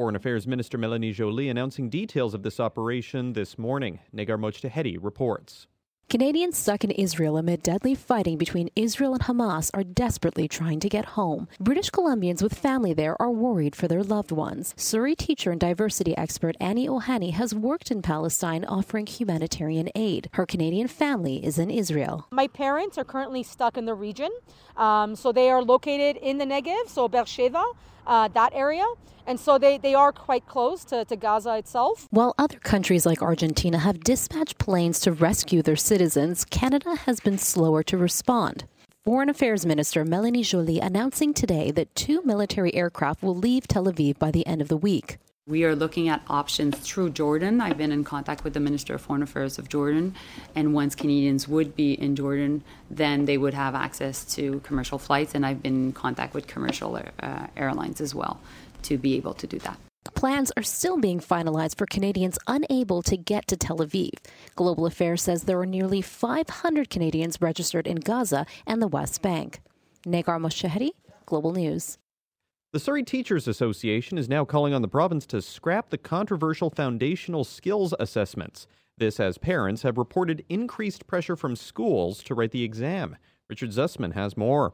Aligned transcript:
Foreign 0.00 0.16
Affairs 0.16 0.46
Minister 0.46 0.78
Melanie 0.78 1.12
Joly 1.12 1.50
announcing 1.50 1.90
details 1.90 2.32
of 2.32 2.42
this 2.42 2.58
operation 2.58 3.34
this 3.34 3.58
morning. 3.58 3.98
Negar 4.14 4.38
Mojtahedi 4.38 4.96
reports. 4.98 5.66
Canadians 6.08 6.56
stuck 6.56 6.82
in 6.82 6.90
Israel 6.90 7.36
amid 7.36 7.62
deadly 7.62 7.94
fighting 7.94 8.38
between 8.38 8.70
Israel 8.74 9.12
and 9.12 9.22
Hamas 9.24 9.70
are 9.74 9.84
desperately 9.84 10.48
trying 10.48 10.80
to 10.80 10.88
get 10.88 11.04
home. 11.04 11.48
British 11.60 11.90
Columbians 11.90 12.42
with 12.42 12.58
family 12.58 12.94
there 12.94 13.14
are 13.20 13.30
worried 13.30 13.76
for 13.76 13.88
their 13.88 14.02
loved 14.02 14.32
ones. 14.32 14.72
Surrey 14.76 15.14
teacher 15.14 15.50
and 15.50 15.60
diversity 15.60 16.16
expert 16.16 16.56
Annie 16.60 16.88
Ohana 16.88 17.32
has 17.34 17.54
worked 17.54 17.90
in 17.90 18.00
Palestine 18.00 18.64
offering 18.64 19.06
humanitarian 19.06 19.90
aid. 19.94 20.30
Her 20.32 20.46
Canadian 20.46 20.88
family 20.88 21.44
is 21.44 21.58
in 21.58 21.70
Israel. 21.70 22.26
My 22.32 22.46
parents 22.48 22.96
are 22.96 23.04
currently 23.04 23.42
stuck 23.42 23.76
in 23.76 23.84
the 23.84 23.94
region. 23.94 24.30
Um, 24.78 25.14
so 25.14 25.30
they 25.30 25.50
are 25.50 25.62
located 25.62 26.16
in 26.16 26.38
the 26.38 26.46
Negev, 26.46 26.88
so 26.88 27.06
Beersheba, 27.06 27.62
uh, 28.06 28.28
that 28.28 28.52
area. 28.54 28.84
And 29.26 29.38
so 29.38 29.58
they, 29.58 29.78
they 29.78 29.94
are 29.94 30.12
quite 30.12 30.46
close 30.46 30.84
to, 30.86 31.04
to 31.04 31.16
Gaza 31.16 31.56
itself. 31.56 32.08
While 32.10 32.34
other 32.38 32.58
countries 32.58 33.06
like 33.06 33.22
Argentina 33.22 33.78
have 33.78 34.02
dispatched 34.02 34.58
planes 34.58 34.98
to 35.00 35.12
rescue 35.12 35.62
their 35.62 35.76
citizens, 35.76 36.44
Canada 36.44 36.96
has 36.96 37.20
been 37.20 37.38
slower 37.38 37.82
to 37.84 37.96
respond. 37.96 38.64
Foreign 39.04 39.28
Affairs 39.28 39.64
Minister 39.64 40.04
Melanie 40.04 40.42
Joly 40.42 40.78
announcing 40.78 41.32
today 41.32 41.70
that 41.70 41.94
two 41.94 42.22
military 42.22 42.74
aircraft 42.74 43.22
will 43.22 43.36
leave 43.36 43.66
Tel 43.66 43.84
Aviv 43.84 44.18
by 44.18 44.30
the 44.30 44.46
end 44.46 44.60
of 44.60 44.68
the 44.68 44.76
week. 44.76 45.18
We 45.50 45.64
are 45.64 45.74
looking 45.74 46.08
at 46.08 46.22
options 46.28 46.78
through 46.78 47.10
Jordan. 47.10 47.60
I've 47.60 47.76
been 47.76 47.90
in 47.90 48.04
contact 48.04 48.44
with 48.44 48.54
the 48.54 48.60
Minister 48.60 48.94
of 48.94 49.00
Foreign 49.00 49.20
Affairs 49.20 49.58
of 49.58 49.68
Jordan, 49.68 50.14
and 50.54 50.72
once 50.74 50.94
Canadians 50.94 51.48
would 51.48 51.74
be 51.74 51.92
in 51.92 52.14
Jordan, 52.14 52.62
then 52.88 53.24
they 53.24 53.36
would 53.36 53.52
have 53.54 53.74
access 53.74 54.24
to 54.36 54.60
commercial 54.60 54.96
flights, 54.96 55.34
and 55.34 55.44
I've 55.44 55.60
been 55.60 55.86
in 55.86 55.92
contact 55.92 56.34
with 56.34 56.46
commercial 56.46 56.94
uh, 57.18 57.46
airlines 57.56 58.00
as 58.00 58.14
well 58.14 58.38
to 58.82 58.96
be 58.96 59.16
able 59.16 59.34
to 59.34 59.48
do 59.48 59.58
that. 59.58 59.76
Plans 60.14 60.52
are 60.56 60.62
still 60.62 60.98
being 60.98 61.18
finalized 61.18 61.76
for 61.76 61.84
Canadians 61.84 62.38
unable 62.46 63.02
to 63.02 63.16
get 63.16 63.48
to 63.48 63.56
Tel 63.56 63.78
Aviv. 63.78 64.12
Global 64.54 64.86
Affairs 64.86 65.22
says 65.22 65.42
there 65.42 65.58
are 65.58 65.66
nearly 65.66 66.00
500 66.00 66.88
Canadians 66.88 67.38
registered 67.40 67.88
in 67.88 67.96
Gaza 67.96 68.46
and 68.68 68.80
the 68.80 68.86
West 68.86 69.20
Bank. 69.20 69.60
Negar 70.06 70.38
Mojtahedi, 70.38 70.90
Global 71.26 71.52
News. 71.52 71.98
The 72.72 72.78
Surrey 72.78 73.02
Teachers 73.02 73.48
Association 73.48 74.16
is 74.16 74.28
now 74.28 74.44
calling 74.44 74.72
on 74.72 74.80
the 74.80 74.86
province 74.86 75.26
to 75.26 75.42
scrap 75.42 75.90
the 75.90 75.98
controversial 75.98 76.70
foundational 76.70 77.42
skills 77.42 77.92
assessments. 77.98 78.68
This 78.96 79.18
as 79.18 79.38
parents 79.38 79.82
have 79.82 79.98
reported 79.98 80.44
increased 80.48 81.08
pressure 81.08 81.34
from 81.34 81.56
schools 81.56 82.22
to 82.22 82.34
write 82.36 82.52
the 82.52 82.62
exam. 82.62 83.16
Richard 83.48 83.70
Zussman 83.70 84.14
has 84.14 84.36
more. 84.36 84.72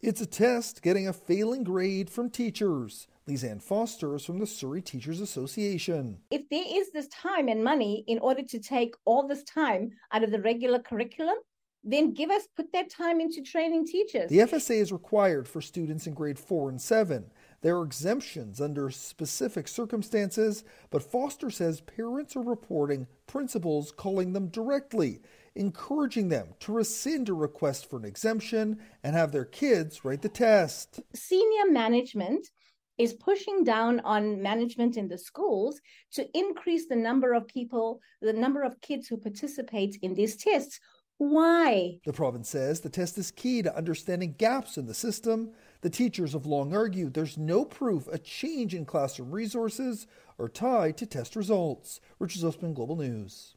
It's 0.00 0.20
a 0.20 0.26
test 0.26 0.82
getting 0.82 1.06
a 1.06 1.12
failing 1.12 1.62
grade 1.62 2.10
from 2.10 2.30
teachers. 2.30 3.06
Lizanne 3.28 3.62
Foster 3.62 4.16
is 4.16 4.24
from 4.24 4.40
the 4.40 4.46
Surrey 4.46 4.82
Teachers 4.82 5.20
Association. 5.20 6.18
If 6.32 6.48
there 6.50 6.64
is 6.66 6.90
this 6.90 7.06
time 7.08 7.46
and 7.46 7.62
money 7.62 8.02
in 8.08 8.18
order 8.18 8.42
to 8.42 8.58
take 8.58 8.96
all 9.04 9.28
this 9.28 9.44
time 9.44 9.92
out 10.10 10.24
of 10.24 10.32
the 10.32 10.42
regular 10.42 10.80
curriculum, 10.80 11.36
then 11.82 12.12
give 12.12 12.30
us 12.30 12.46
put 12.56 12.72
that 12.72 12.90
time 12.90 13.20
into 13.20 13.42
training 13.42 13.86
teachers. 13.86 14.28
The 14.28 14.38
FSA 14.38 14.76
is 14.76 14.92
required 14.92 15.48
for 15.48 15.60
students 15.60 16.06
in 16.06 16.14
grade 16.14 16.38
4 16.38 16.70
and 16.70 16.80
7. 16.80 17.30
There 17.62 17.76
are 17.76 17.84
exemptions 17.84 18.60
under 18.60 18.90
specific 18.90 19.68
circumstances, 19.68 20.64
but 20.90 21.02
Foster 21.02 21.50
says 21.50 21.80
parents 21.82 22.36
are 22.36 22.42
reporting 22.42 23.06
principals 23.26 23.92
calling 23.92 24.32
them 24.32 24.48
directly, 24.48 25.20
encouraging 25.54 26.28
them 26.28 26.48
to 26.60 26.72
rescind 26.72 27.28
a 27.28 27.34
request 27.34 27.88
for 27.88 27.98
an 27.98 28.04
exemption 28.04 28.78
and 29.02 29.14
have 29.14 29.32
their 29.32 29.44
kids 29.44 30.04
write 30.04 30.22
the 30.22 30.28
test. 30.28 31.00
Senior 31.14 31.70
management 31.70 32.46
is 32.96 33.14
pushing 33.14 33.64
down 33.64 33.98
on 34.00 34.42
management 34.42 34.96
in 34.98 35.08
the 35.08 35.16
schools 35.16 35.80
to 36.12 36.26
increase 36.36 36.86
the 36.86 36.96
number 36.96 37.32
of 37.32 37.48
people, 37.48 38.00
the 38.20 38.32
number 38.32 38.62
of 38.62 38.80
kids 38.82 39.08
who 39.08 39.16
participate 39.16 39.98
in 40.02 40.12
these 40.12 40.36
tests 40.36 40.80
why? 41.20 41.98
The 42.06 42.14
province 42.14 42.48
says 42.48 42.80
the 42.80 42.88
test 42.88 43.18
is 43.18 43.30
key 43.30 43.60
to 43.60 43.76
understanding 43.76 44.36
gaps 44.38 44.78
in 44.78 44.86
the 44.86 44.94
system. 44.94 45.50
The 45.82 45.90
teachers 45.90 46.32
have 46.32 46.46
long 46.46 46.74
argued 46.74 47.12
there's 47.12 47.36
no 47.36 47.66
proof 47.66 48.08
a 48.08 48.16
change 48.16 48.74
in 48.74 48.86
classroom 48.86 49.30
resources 49.30 50.06
are 50.38 50.48
tied 50.48 50.96
to 50.96 51.04
test 51.04 51.36
results. 51.36 52.00
Richard 52.18 52.40
Zussman, 52.40 52.72
Global 52.72 52.96
News. 52.96 53.54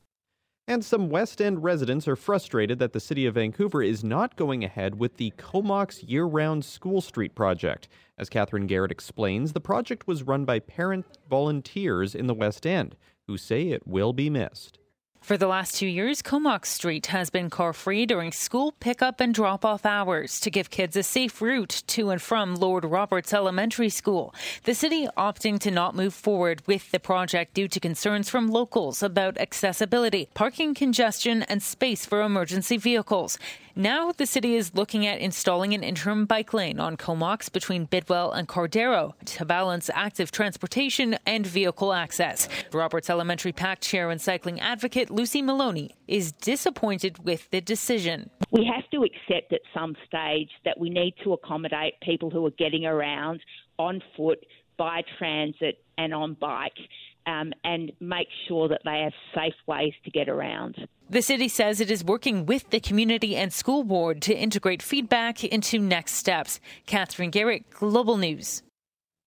And 0.68 0.84
some 0.84 1.09
West 1.09 1.41
End 1.41 1.63
residents 1.63 2.06
are 2.06 2.18
frustrated 2.18 2.79
that 2.79 2.91
the 2.91 3.00
City 3.00 3.25
of 3.25 3.35
Vancouver 3.35 3.81
is 3.81 4.03
not 4.03 4.35
going 4.35 4.66
ahead 4.66 5.00
with 5.00 5.16
the 5.16 5.31
Comox 5.38 6.03
Year 6.03 6.25
Round 6.25 6.66
School 6.66 7.00
Street 7.00 7.34
project. 7.34 7.88
As 8.18 8.28
Catherine 8.28 8.68
Garrett 8.68 8.91
explains, 8.91 9.53
the 9.53 9.62
project 9.62 10.06
was 10.06 10.24
run 10.24 10.44
by 10.44 10.59
parent 10.59 11.06
volunteers 11.30 12.13
in 12.13 12.28
the 12.28 12.34
West 12.34 12.68
End 12.68 12.97
who 13.28 13.38
say 13.38 13.69
it 13.69 13.88
will 13.88 14.12
be 14.12 14.30
missed. 14.30 14.80
For 15.23 15.38
the 15.38 15.47
last 15.47 15.75
two 15.75 15.88
years, 15.88 16.22
Comox 16.22 16.66
Street 16.66 17.06
has 17.06 17.29
been 17.29 17.50
car 17.50 17.72
free 17.72 18.06
during 18.06 18.34
school 18.34 18.73
pickup 18.81 19.22
and 19.22 19.34
drop 19.34 19.63
off 19.63 19.85
hours 19.85 20.38
to 20.41 20.51
give 20.51 20.69
kids 20.69 20.97
a 20.97 21.01
safe 21.01 21.41
route 21.41 21.81
to 21.88 22.09
and 22.09 22.22
from 22.22 22.56
Lord 22.56 22.84
Roberts 22.84 23.33
Elementary 23.33 23.88
School. 23.88 24.35
The 24.66 24.75
city 24.75 25.07
opting 25.17 25.59
to 25.59 25.72
not 25.72 25.95
move 25.95 26.13
forward 26.13 26.62
with 26.67 26.91
the 26.91 27.00
project 27.00 27.53
due 27.53 27.69
to 27.69 27.79
concerns 27.79 28.29
from 28.29 28.50
locals 28.50 29.01
about 29.01 29.38
accessibility, 29.38 30.28
parking 30.33 30.73
congestion, 30.73 31.44
and 31.44 31.63
space 31.63 32.06
for 32.06 32.22
emergency 32.22 32.75
vehicles. 32.75 33.39
Now, 33.75 34.11
the 34.11 34.28
city 34.28 34.56
is 34.56 34.75
looking 34.75 35.07
at 35.07 35.19
installing 35.19 35.73
an 35.73 35.81
interim 35.81 36.28
bike 36.28 36.53
lane 36.53 36.79
on 36.79 36.95
Comox 36.95 37.51
between 37.51 37.85
Bidwell 37.85 38.31
and 38.31 38.47
Cardero 38.47 39.13
to 39.25 39.45
balance 39.45 39.89
active 39.95 40.29
transportation 40.29 41.17
and 41.25 41.47
vehicle 41.47 41.91
access. 41.91 42.47
Roberts 42.72 43.09
Elementary 43.09 43.51
PAC 43.51 43.81
Chair 43.81 44.12
and 44.12 44.22
cycling 44.22 44.59
advocate 44.59 45.09
Lucy 45.09 45.41
Maloney 45.41 45.95
is 46.07 46.33
disappointed 46.33 47.25
with 47.25 47.50
the 47.50 47.62
decision. 47.62 48.29
We 48.51 48.63
have 48.72 48.88
to 48.91 49.03
accept 49.03 49.51
at 49.51 49.62
some 49.73 49.95
stage 50.06 50.51
that 50.66 50.79
we 50.79 50.91
need 50.91 51.16
to 51.23 51.33
accommodate 51.33 51.95
people 52.01 52.29
who 52.29 52.45
are 52.45 52.51
getting 52.51 52.85
around 52.85 53.41
on 53.79 54.03
foot, 54.16 54.45
by 54.78 55.01
transit, 55.17 55.83
and 55.97 56.13
on 56.13 56.35
bike 56.35 56.78
um, 57.25 57.53
and 57.63 57.91
make 58.00 58.28
sure 58.47 58.67
that 58.67 58.81
they 58.85 59.01
have 59.03 59.13
safe 59.35 59.56
ways 59.67 59.94
to 60.06 60.11
get 60.11 60.29
around. 60.29 60.88
The 61.09 61.22
city 61.22 61.47
says 61.47 61.79
it 61.79 61.91
is 61.91 62.03
working 62.03 62.45
with 62.45 62.69
the 62.69 62.79
community 62.79 63.35
and 63.35 63.51
school 63.53 63.84
board 63.84 64.22
to 64.23 64.34
integrate 64.34 64.81
feedback 64.81 65.44
into 65.44 65.79
next 65.79 66.13
steps. 66.13 66.59
Catherine 66.85 67.29
Garrett, 67.29 67.69
Global 67.69 68.17
News. 68.17 68.63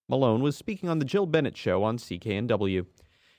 Malone 0.08 0.40
was 0.40 0.56
speaking 0.56 0.88
on 0.88 0.98
the 0.98 1.04
Jill 1.04 1.26
Bennett 1.26 1.56
Show 1.56 1.82
on 1.82 1.98
CKNW. 1.98 2.86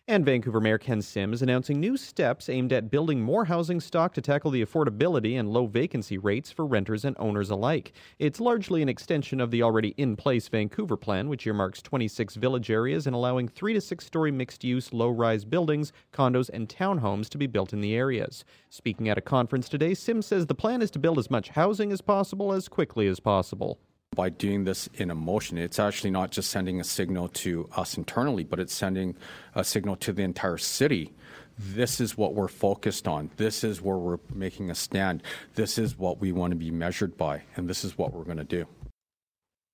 And 0.10 0.24
Vancouver 0.24 0.62
Mayor 0.62 0.78
Ken 0.78 1.02
Sims 1.02 1.42
announcing 1.42 1.82
new 1.82 1.98
steps 1.98 2.48
aimed 2.48 2.72
at 2.72 2.90
building 2.90 3.22
more 3.22 3.44
housing 3.44 3.82
stock 3.82 4.14
to 4.14 4.22
tackle 4.22 4.52
the 4.52 4.66
affordability 4.66 5.38
and 5.38 5.52
low 5.52 5.68
vacancy 5.68 6.18
rates 6.18 6.50
for 6.50 6.66
renters 6.66 7.04
and 7.04 7.14
owners 7.20 7.50
alike. 7.50 7.92
It's 8.18 8.40
largely 8.40 8.82
an 8.82 8.88
extension 8.88 9.42
of 9.42 9.52
the 9.52 9.62
already 9.62 9.90
in 9.98 10.16
place 10.16 10.48
Vancouver 10.48 10.96
plan, 10.96 11.28
which 11.28 11.46
earmarks 11.46 11.82
26 11.82 12.36
village 12.36 12.72
areas 12.72 13.06
and 13.06 13.14
allowing 13.14 13.50
three 13.50 13.74
to 13.74 13.82
six 13.82 14.06
story 14.06 14.32
mixed 14.32 14.64
use 14.64 14.94
low 14.94 15.10
rise 15.10 15.44
buildings, 15.44 15.92
condos, 16.14 16.50
and 16.54 16.70
townhomes 16.70 17.28
to 17.28 17.38
be 17.38 17.46
built 17.46 17.74
in 17.74 17.82
the 17.82 17.94
areas. 17.94 18.46
Speaking 18.70 19.10
at 19.10 19.18
a 19.18 19.22
conference 19.22 19.68
today, 19.68 19.94
Sims 19.94 20.26
says 20.26 20.46
the 20.46 20.56
plan 20.56 20.82
is 20.82 20.92
to 20.92 21.00
build 21.00 21.20
as 21.20 21.30
much 21.30 21.50
housing 21.50 21.92
as 21.92 22.00
possible 22.00 22.54
as 22.54 22.70
quickly 22.70 23.08
as 23.08 23.20
possible 23.20 23.78
by 24.18 24.30
doing 24.30 24.66
this 24.66 24.90
in 24.96 25.12
emotion, 25.12 25.60
it's 25.60 25.80
actually 25.80 26.10
not 26.10 26.32
just 26.32 26.50
sending 26.50 26.82
a 26.82 26.84
signal 26.84 27.30
to 27.30 27.70
us 27.78 27.96
internally, 27.96 28.44
but 28.44 28.60
it's 28.60 28.74
sending 28.74 29.16
a 29.54 29.64
signal 29.64 29.96
to 29.98 30.12
the 30.12 30.24
entire 30.24 30.58
city. 30.58 31.14
This 31.60 32.02
is 32.02 32.18
what 32.18 32.34
we're 32.34 32.48
focused 32.48 33.08
on. 33.08 33.30
This 33.38 33.64
is 33.64 33.80
where 33.80 33.98
we're 33.98 34.18
making 34.34 34.72
a 34.72 34.76
stand. 34.76 35.22
This 35.54 35.78
is 35.78 36.00
what 36.00 36.20
we 36.20 36.32
want 36.32 36.52
to 36.52 36.58
be 36.58 36.72
measured 36.72 37.16
by, 37.16 37.44
and 37.56 37.70
this 37.70 37.86
is 37.86 37.96
what 37.96 38.12
we're 38.12 38.24
going 38.24 38.38
to 38.38 38.44
do. 38.44 38.66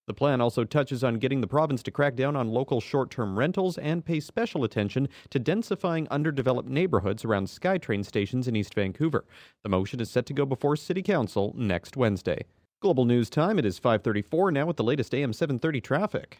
The 0.07 0.13
plan 0.13 0.41
also 0.41 0.65
touches 0.65 1.05
on 1.05 1.19
getting 1.19 1.39
the 1.39 1.47
province 1.47 1.81
to 1.83 1.91
crack 1.91 2.17
down 2.17 2.35
on 2.35 2.49
local 2.49 2.81
short 2.81 3.11
term 3.11 3.39
rentals 3.39 3.77
and 3.77 4.03
pay 4.03 4.19
special 4.19 4.65
attention 4.65 5.07
to 5.29 5.39
densifying 5.39 6.09
underdeveloped 6.09 6.67
neighborhoods 6.67 7.23
around 7.23 7.47
SkyTrain 7.47 8.05
stations 8.05 8.49
in 8.49 8.57
East 8.57 8.73
Vancouver. 8.73 9.23
The 9.63 9.69
motion 9.69 10.01
is 10.01 10.11
set 10.11 10.25
to 10.25 10.33
go 10.33 10.45
before 10.45 10.75
City 10.75 11.01
Council 11.01 11.53
next 11.55 11.95
Wednesday. 11.95 12.43
Global 12.83 13.05
News 13.05 13.29
Time, 13.29 13.57
it 13.57 13.65
is 13.65 13.79
534 13.79 14.51
now 14.51 14.65
with 14.65 14.75
the 14.75 14.83
latest 14.83 15.15
AM 15.15 15.31
730 15.31 15.79
traffic. 15.79 16.39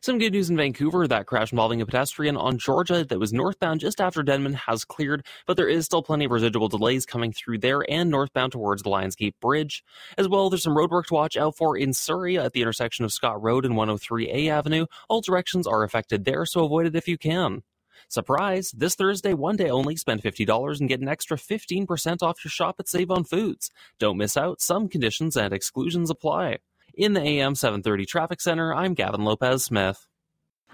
Some 0.00 0.18
good 0.18 0.32
news 0.32 0.48
in 0.48 0.56
Vancouver 0.56 1.06
that 1.06 1.26
crash 1.26 1.52
involving 1.52 1.82
a 1.82 1.84
pedestrian 1.84 2.34
on 2.34 2.56
Georgia 2.56 3.04
that 3.04 3.18
was 3.18 3.34
northbound 3.34 3.80
just 3.80 4.00
after 4.00 4.22
Denman 4.22 4.54
has 4.54 4.86
cleared, 4.86 5.26
but 5.46 5.58
there 5.58 5.68
is 5.68 5.84
still 5.84 6.02
plenty 6.02 6.24
of 6.24 6.30
residual 6.30 6.68
delays 6.68 7.04
coming 7.04 7.34
through 7.34 7.58
there 7.58 7.84
and 7.86 8.10
northbound 8.10 8.52
towards 8.52 8.82
the 8.82 8.88
Lionsgate 8.88 9.34
Bridge. 9.42 9.84
As 10.16 10.26
well, 10.26 10.48
there's 10.48 10.62
some 10.62 10.74
roadwork 10.74 11.04
to 11.08 11.14
watch 11.14 11.36
out 11.36 11.54
for 11.54 11.76
in 11.76 11.92
Surrey 11.92 12.38
at 12.38 12.54
the 12.54 12.62
intersection 12.62 13.04
of 13.04 13.12
Scott 13.12 13.42
Road 13.42 13.66
and 13.66 13.74
103A 13.74 14.48
Avenue. 14.48 14.86
All 15.10 15.20
directions 15.20 15.66
are 15.66 15.82
affected 15.82 16.24
there, 16.24 16.46
so 16.46 16.64
avoid 16.64 16.86
it 16.86 16.96
if 16.96 17.06
you 17.06 17.18
can. 17.18 17.62
Surprise! 18.08 18.72
This 18.76 18.94
Thursday, 18.94 19.34
one 19.34 19.56
day 19.56 19.70
only, 19.70 19.96
spend 19.96 20.22
$50 20.22 20.80
and 20.80 20.88
get 20.88 21.00
an 21.00 21.08
extra 21.08 21.36
15% 21.36 22.22
off 22.22 22.44
your 22.44 22.50
shop 22.50 22.76
at 22.78 22.88
Save 22.88 23.10
on 23.10 23.24
Foods. 23.24 23.70
Don't 23.98 24.16
miss 24.16 24.36
out, 24.36 24.60
some 24.60 24.88
conditions 24.88 25.36
and 25.36 25.52
exclusions 25.52 26.10
apply. 26.10 26.58
In 26.94 27.12
the 27.14 27.22
AM 27.22 27.54
730 27.54 28.06
Traffic 28.06 28.40
Center, 28.40 28.74
I'm 28.74 28.94
Gavin 28.94 29.24
Lopez 29.24 29.64
Smith. 29.64 30.06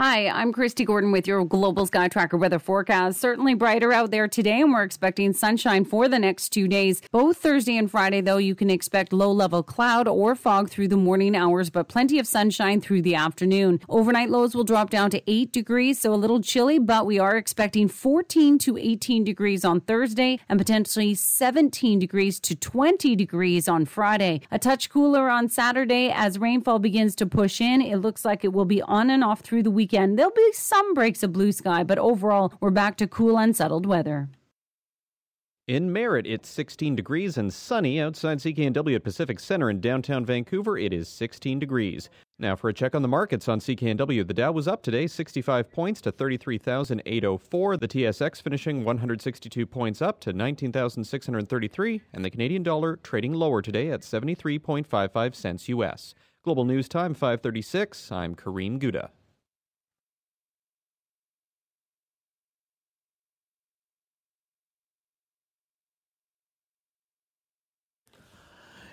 Hi, 0.03 0.29
I'm 0.29 0.51
Kristi 0.51 0.87
Gordon 0.87 1.13
with 1.13 1.27
your 1.27 1.45
Global 1.45 1.85
Sky 1.85 2.09
Tracker 2.09 2.39
weather 2.39 2.59
forecast. 2.59 3.21
Certainly 3.21 3.57
brighter 3.57 3.93
out 3.93 4.11
there 4.11 4.27
today, 4.29 4.63
and 4.63 4.73
we're 4.73 4.83
expecting 4.83 5.35
sunshine 5.35 5.85
for 5.85 6.09
the 6.09 6.19
next 6.19 6.55
two 6.55 6.69
days. 6.69 7.03
Both 7.13 7.37
Thursday 7.37 7.77
and 7.77 7.91
Friday, 7.91 8.23
though, 8.23 8.39
you 8.39 8.55
can 8.55 8.71
expect 8.71 9.13
low 9.13 9.31
level 9.31 9.63
cloud 9.63 10.09
or 10.09 10.35
fog 10.35 10.71
through 10.71 10.89
the 10.89 10.97
morning 10.97 11.37
hours, 11.37 11.69
but 11.69 11.89
plenty 11.89 12.19
of 12.19 12.27
sunshine 12.27 12.81
through 12.81 13.03
the 13.03 13.15
afternoon. 13.15 13.79
Overnight 13.91 14.31
lows 14.31 14.55
will 14.55 14.65
drop 14.65 14.89
down 14.89 15.11
to 15.11 15.23
8 15.31 15.53
degrees, 15.53 16.01
so 16.01 16.15
a 16.15 16.17
little 16.17 16.41
chilly, 16.41 16.79
but 16.79 17.05
we 17.05 17.19
are 17.19 17.37
expecting 17.37 17.87
14 17.87 18.57
to 18.57 18.79
18 18.79 19.23
degrees 19.23 19.67
on 19.67 19.83
Thursday 19.83 20.41
and 20.49 20.59
potentially 20.59 21.15
17 21.15 21.99
degrees 21.99 22.41
to 22.41 22.55
20 22.55 23.15
degrees 23.17 23.69
on 23.69 23.85
Friday. 23.85 24.41
A 24.51 24.59
touch 24.59 24.89
cooler 24.89 25.29
on 25.29 25.51
Saturday 25.51 26.11
as 26.11 26.39
rainfall 26.39 26.79
begins 26.79 27.15
to 27.17 27.27
push 27.27 27.61
in. 27.61 27.83
It 27.83 27.99
looks 27.99 28.25
like 28.25 28.47
it 28.47 28.55
will 28.55 28.65
be 28.65 28.81
on 28.81 29.11
and 29.11 29.23
off 29.23 29.41
through 29.41 29.65
the 29.65 29.71
weekend 29.71 29.90
weekend, 29.91 30.19
there'll 30.19 30.33
be 30.33 30.53
some 30.53 30.95
breaks 30.95 31.23
of 31.23 31.33
blue 31.33 31.53
sky, 31.53 31.83
but 31.83 31.99
overall, 31.99 32.53
we're 32.61 32.71
back 32.71 32.97
to 32.97 33.07
cool, 33.07 33.37
unsettled 33.37 33.87
weather. 33.87 34.29
In 35.67 35.93
Merritt, 35.93 36.27
it's 36.27 36.49
16 36.49 36.97
degrees 36.97 37.39
and 37.39 37.53
sunny. 37.53 38.01
Outside 38.01 38.39
CKNW 38.39 38.97
at 38.97 39.05
Pacific 39.05 39.39
Center 39.39 39.71
in 39.71 39.81
downtown 39.81 40.25
Vancouver, 40.25 40.77
it 40.77 40.93
is 40.93 41.09
16 41.09 41.61
degrees. 41.61 42.11
Now 42.41 42.57
for 42.57 42.69
a 42.69 42.75
check 42.75 42.95
on 42.95 43.03
the 43.03 43.09
markets 43.09 43.49
on 43.49 43.61
CKNW. 43.61 44.27
The 44.27 44.35
Dow 44.35 44.51
was 44.51 44.67
up 44.67 44.83
today 44.83 45.07
65 45.07 45.71
points 45.71 46.01
to 46.01 46.11
33,804. 46.11 47.77
The 47.77 47.89
TSX 47.89 48.43
finishing 48.43 48.85
162 48.85 49.67
points 49.67 50.03
up 50.03 50.19
to 50.21 50.33
19,633. 50.33 52.03
And 52.15 52.25
the 52.25 52.31
Canadian 52.31 52.65
dollar 52.65 52.97
trading 52.97 53.35
lower 53.35 53.63
today 53.63 53.91
at 53.91 54.01
73.55 54.01 55.35
cents 55.37 55.69
US. 55.69 56.15
Global 56.43 56.65
News 56.65 56.89
Time 56.89 57.15
536. 57.15 58.11
I'm 58.11 58.35
Kareem 58.35 58.81
Gouda. 58.81 59.11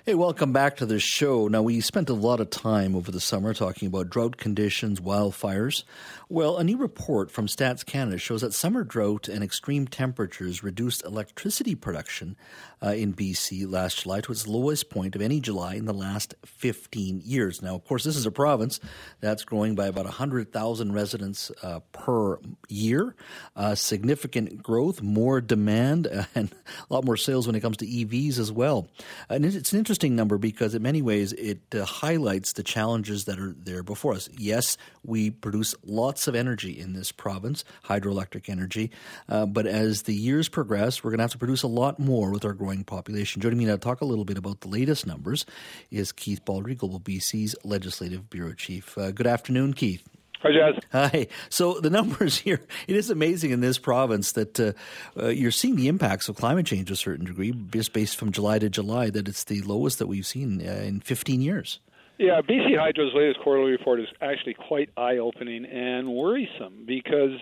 Hey, 0.08 0.16
welcome 0.16 0.54
back 0.54 0.78
to 0.78 0.86
the 0.86 1.02
show. 1.02 1.50
Now, 1.50 1.64
we 1.64 1.82
spent 1.82 2.10
a 2.10 2.14
lot 2.14 2.40
of 2.40 2.50
time 2.50 2.96
over 2.96 3.12
the 3.12 3.20
summer 3.20 3.54
talking 3.54 3.90
about 3.90 4.10
drought 4.10 4.38
conditions, 4.38 5.02
wildfires. 5.02 5.84
Well, 6.30 6.56
a 6.56 6.64
new 6.64 6.78
report 6.78 7.30
from 7.30 7.48
Stats 7.48 7.86
Canada 7.86 8.18
shows 8.18 8.40
that 8.40 8.54
summer 8.54 8.86
drought 8.86 9.28
and 9.28 9.44
extreme 9.44 9.86
temperatures 9.86 10.64
reduced 10.64 11.04
electricity 11.04 11.76
production 11.76 12.38
uh, 12.82 12.92
in 12.92 13.14
BC 13.14 13.70
last 13.70 14.04
July 14.04 14.22
to 14.22 14.32
its 14.32 14.48
lowest 14.48 14.90
point 14.90 15.14
of 15.14 15.22
any 15.22 15.42
July 15.42 15.76
in 15.76 15.84
the 15.84 15.94
last 15.94 16.36
15 16.46 17.22
years. 17.26 17.62
Now, 17.62 17.76
of 17.76 17.84
course, 17.84 18.06
this 18.06 18.16
is 18.16 18.26
a 18.26 18.32
province 18.32 18.80
that's 19.20 19.44
growing 19.44 19.76
by 19.76 19.88
about 19.88 20.06
100,000 20.06 20.94
residents 20.94 21.52
uh, 21.62 21.82
per 21.92 22.40
year. 22.70 23.14
Uh, 23.58 23.76
significant 23.76 24.64
growth, 24.64 25.02
more 25.02 25.42
demand, 25.42 26.08
and 26.36 26.54
a 26.90 26.94
lot 26.94 27.04
more 27.04 27.18
sales 27.18 27.46
when 27.46 27.58
it 27.58 27.62
comes 27.62 27.76
to 27.76 27.86
EVs 27.86 28.40
as 28.40 28.54
well. 28.54 28.88
And 29.28 29.44
it's 29.44 29.74
an 29.74 29.80
interesting 29.80 29.97
interesting 29.98 30.16
number 30.16 30.38
because, 30.38 30.76
in 30.76 30.84
many 30.84 31.02
ways, 31.02 31.34
it 31.34 31.60
uh, 31.74 31.84
highlights 31.84 32.54
the 32.54 32.62
challenges 32.62 33.26
that 33.26 33.40
are 33.40 33.56
there 33.58 33.82
before 33.82 34.14
us. 34.14 34.30
Yes, 34.38 34.78
we 35.04 35.32
produce 35.32 35.74
lots 35.84 36.28
of 36.28 36.36
energy 36.36 36.80
in 36.80 36.94
this 36.94 37.12
province, 37.12 37.64
hydroelectric 37.86 38.48
energy, 38.48 38.92
uh, 39.28 39.48
but 39.48 39.66
as 39.66 40.04
the 40.04 40.14
years 40.14 40.50
progress, 40.50 41.04
we're 41.04 41.10
going 41.10 41.18
to 41.18 41.24
have 41.24 41.32
to 41.32 41.40
produce 41.40 41.64
a 41.64 41.68
lot 41.68 41.98
more 41.98 42.30
with 42.30 42.46
our 42.46 42.54
growing 42.54 42.84
population. 42.84 43.42
Joining 43.42 43.58
me 43.58 43.66
now 43.66 43.72
to 43.72 43.80
talk 43.80 44.02
a 44.02 44.06
little 44.06 44.26
bit 44.26 44.38
about 44.38 44.62
the 44.62 44.68
latest 44.68 45.08
numbers 45.08 45.48
is 45.90 46.12
Keith 46.12 46.46
Baldrey, 46.46 46.78
Global 46.78 47.00
BC's 47.00 47.56
Legislative 47.64 48.30
Bureau 48.30 48.54
Chief. 48.54 48.96
Uh, 49.00 49.10
good 49.10 49.26
afternoon, 49.26 49.74
Keith. 49.74 50.04
Hi, 50.42 50.52
Jas. 50.52 50.80
Hi. 50.92 51.28
So 51.50 51.80
the 51.80 51.90
numbers 51.98 52.38
here, 52.38 52.62
it 52.88 52.96
is 52.96 53.10
amazing 53.10 53.52
in 53.52 53.62
this 53.62 53.78
province 53.78 54.34
that 54.34 54.60
uh, 54.60 54.74
uh, 55.20 55.28
you're 55.30 55.52
seeing 55.52 55.76
the 55.76 55.88
impacts 55.88 56.30
of 56.30 56.36
climate 56.36 56.66
change 56.66 56.88
to 56.88 56.94
a 56.94 56.98
certain 56.98 57.26
degree, 57.26 57.54
just 57.72 57.94
based 57.94 58.18
from 58.18 58.32
July 58.32 58.60
to 58.60 58.70
July, 58.70 59.10
that 59.10 59.28
it's 59.28 59.44
the 59.44 59.62
lowest 59.62 60.00
that 60.00 60.08
we've 60.08 60.28
seen 60.28 60.62
uh, 60.62 60.72
in 60.72 61.00
15 61.02 61.42
years. 61.42 61.80
Yeah, 62.20 62.42
BC 62.42 62.76
Hydro's 62.76 63.14
latest 63.14 63.40
quarterly 63.42 63.70
report 63.70 64.00
is 64.00 64.08
actually 64.22 64.56
quite 64.56 64.90
eye 64.98 65.18
opening 65.18 65.66
and 65.66 66.10
worrisome 66.10 66.84
because 66.88 67.38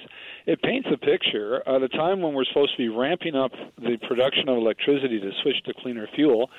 it 0.46 0.62
paints 0.62 0.90
a 0.92 0.98
picture 0.98 1.64
at 1.66 1.82
a 1.82 1.88
time 1.88 2.22
when 2.22 2.34
we're 2.34 2.44
supposed 2.44 2.72
to 2.72 2.78
be 2.78 2.90
ramping 2.90 3.36
up 3.36 3.54
the 3.78 3.98
production 4.06 4.50
of 4.50 4.58
electricity 4.58 5.22
to 5.22 5.32
switch 5.42 5.64
to 5.64 5.74
cleaner 5.82 6.10
fuel 6.14 6.50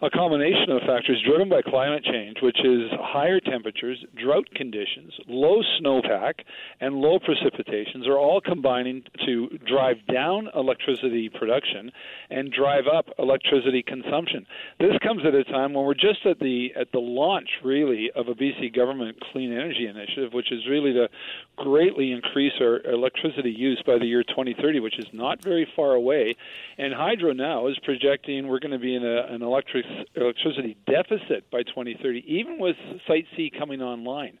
a 0.00 0.10
combination 0.10 0.70
of 0.70 0.80
factors 0.82 1.20
driven 1.26 1.48
by 1.48 1.60
climate 1.60 2.04
change, 2.04 2.36
which 2.40 2.58
is 2.64 2.82
higher 3.00 3.40
temperatures, 3.40 3.98
drought 4.16 4.48
conditions, 4.54 5.12
low 5.26 5.60
snowpack, 5.80 6.34
and 6.80 6.94
low 6.94 7.18
precipitations 7.18 8.06
are 8.06 8.16
all 8.16 8.40
combining 8.40 9.02
to 9.26 9.48
drive 9.66 9.96
down 10.06 10.48
electricity 10.54 11.28
production 11.28 11.90
and 12.30 12.52
drive 12.52 12.84
up 12.86 13.06
electricity 13.18 13.82
consumption. 13.82 14.46
This 14.78 14.96
comes 15.02 15.22
at 15.26 15.34
a 15.34 15.42
time 15.44 15.74
when 15.74 15.84
we're 15.84 15.94
just 15.94 16.24
at 16.26 16.38
the 16.38 16.68
at 16.76 16.92
the 16.92 17.00
launch 17.00 17.48
really 17.64 18.10
of 18.14 18.28
a 18.28 18.34
BC 18.34 18.74
government 18.74 19.18
clean 19.32 19.52
energy 19.52 19.88
initiative, 19.88 20.32
which 20.32 20.52
is 20.52 20.60
really 20.68 20.92
to 20.92 21.08
greatly 21.56 22.12
increase 22.12 22.52
our 22.60 22.80
electricity 22.82 23.50
use 23.50 23.82
by 23.84 23.98
the 23.98 24.06
year 24.06 24.22
2030, 24.22 24.78
which 24.78 24.98
is 24.98 25.06
not 25.12 25.42
very 25.42 25.66
far 25.74 25.94
away. 25.94 26.36
And 26.78 26.94
Hydro 26.94 27.32
now 27.32 27.66
is 27.66 27.76
projecting 27.80 28.46
we're 28.46 28.60
going 28.60 28.70
to 28.70 28.78
be 28.78 28.94
in 28.94 29.04
a, 29.04 29.26
an 29.34 29.42
electric 29.42 29.87
electricity 30.14 30.76
deficit 30.86 31.50
by 31.50 31.62
2030, 31.62 32.24
even 32.26 32.58
with 32.58 32.76
Site 33.06 33.26
C 33.36 33.50
coming 33.56 33.82
online. 33.82 34.38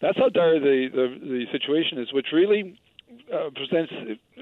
That's 0.00 0.18
how 0.18 0.28
dire 0.28 0.60
the, 0.60 0.88
the, 0.92 1.18
the 1.20 1.44
situation 1.52 1.98
is, 1.98 2.12
which 2.12 2.26
really 2.32 2.78
uh, 3.32 3.50
presents 3.54 3.92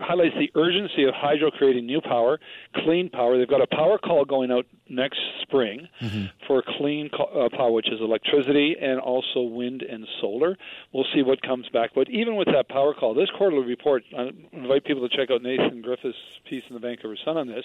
highlights 0.00 0.34
the 0.38 0.50
urgency 0.58 1.04
of 1.04 1.14
hydro 1.14 1.50
creating 1.50 1.86
new 1.86 2.00
power, 2.00 2.40
clean 2.76 3.08
power. 3.08 3.38
They've 3.38 3.48
got 3.48 3.62
a 3.62 3.66
power 3.66 3.98
call 3.98 4.24
going 4.24 4.50
out 4.50 4.66
next 4.88 5.18
spring 5.42 5.88
mm-hmm. 6.00 6.24
for 6.46 6.62
clean 6.78 7.10
uh, 7.14 7.48
power, 7.56 7.70
which 7.70 7.88
is 7.88 8.00
electricity 8.00 8.76
and 8.80 9.00
also 9.00 9.42
wind 9.42 9.82
and 9.82 10.06
solar. 10.20 10.56
We'll 10.92 11.06
see 11.14 11.22
what 11.22 11.40
comes 11.42 11.68
back. 11.72 11.90
But 11.94 12.10
even 12.10 12.36
with 12.36 12.48
that 12.48 12.68
power 12.68 12.94
call, 12.94 13.14
this 13.14 13.30
quarterly 13.36 13.66
report, 13.66 14.02
I 14.16 14.30
invite 14.52 14.84
people 14.84 15.08
to 15.08 15.16
check 15.16 15.30
out 15.30 15.42
Nathan 15.42 15.80
Griffith's 15.82 16.18
piece 16.48 16.62
in 16.68 16.74
the 16.74 16.80
Vancouver 16.80 17.16
Sun 17.24 17.36
on 17.36 17.48
this, 17.48 17.64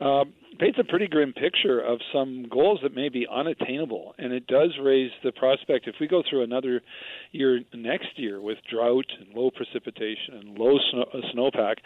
uh, 0.00 0.24
paints 0.58 0.78
a 0.80 0.84
pretty 0.84 1.06
grim 1.06 1.32
picture 1.32 1.80
of 1.80 2.00
some 2.12 2.46
goals 2.50 2.80
that 2.82 2.94
may 2.94 3.08
be 3.08 3.26
unattainable. 3.30 4.14
And 4.18 4.32
it 4.32 4.46
does 4.46 4.70
raise 4.82 5.10
the 5.22 5.32
prospect 5.32 5.86
if 5.86 5.96
we 6.00 6.08
go 6.08 6.22
through 6.28 6.42
another 6.42 6.82
year 7.32 7.60
next 7.74 8.18
year 8.18 8.40
with 8.40 8.58
drought 8.70 9.06
and 9.20 9.34
low 9.34 9.50
precipitation 9.50 10.34
and 10.34 10.58
low 10.58 10.78
snow, 10.90 11.04
uh, 11.14 11.20
snowpack, 11.58 11.76